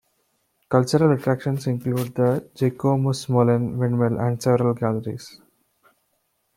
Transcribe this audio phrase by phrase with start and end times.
[0.67, 5.39] Cultural attractions include the Jacobusmolen windmill and several galleries.